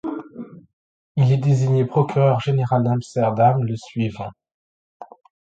[1.15, 4.31] Il est désigné procureur général d'Amsterdam le suivant.